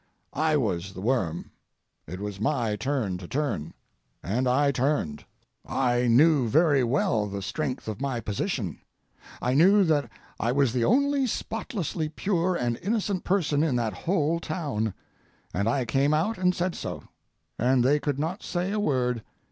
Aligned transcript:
I 0.33 0.57
was 0.57 0.93
the 0.93 1.01
worm; 1.01 1.51
it 2.07 2.19
was 2.19 2.39
my 2.39 2.75
turn 2.75 3.19
to 3.19 3.27
turn, 3.27 3.75
and 4.23 4.47
I 4.47 4.71
turned. 4.71 5.25
I 5.63 6.07
knew 6.07 6.47
very 6.47 6.83
well 6.83 7.27
the 7.27 7.43
strength 7.43 7.87
of 7.87 8.01
my 8.01 8.19
position; 8.19 8.79
I 9.43 9.53
knew 9.53 9.83
that 9.83 10.09
I 10.39 10.53
was 10.53 10.73
the 10.73 10.83
only 10.83 11.27
spotlessly 11.27 12.09
pure 12.09 12.55
and 12.55 12.79
innocent 12.81 13.23
person 13.23 13.61
in 13.61 13.75
that 13.75 13.93
whole 13.93 14.39
town, 14.39 14.95
and 15.53 15.69
I 15.69 15.85
came 15.85 16.15
out 16.15 16.39
and 16.39 16.55
said 16.55 16.73
so: 16.73 17.03
And 17.59 17.83
they 17.83 17.99
could 17.99 18.17
not 18.17 18.41
say 18.41 18.71
a 18.71 18.79
word. 18.79 19.21